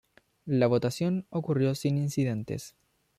La 0.47 0.65
votación 0.65 1.27
ocurrió 1.29 1.75
sin 1.75 1.99
incidentes. 1.99 2.75